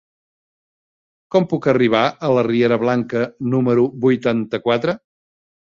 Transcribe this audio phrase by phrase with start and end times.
[1.35, 5.03] Com puc arribar a la riera Blanca número vuitanta-quatre?